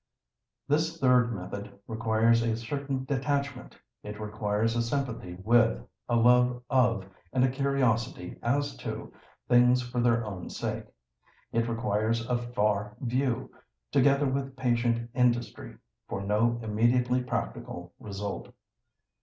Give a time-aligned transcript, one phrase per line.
[0.67, 7.05] This third method requires a certain detachment; it requires a sympathy with, a love of,
[7.31, 9.13] and a curiosity as to,
[9.47, 10.85] things for their own sake;
[11.51, 13.51] it requires a far view,
[13.91, 15.77] together with patient industry,
[16.07, 18.51] for no immediately practical result.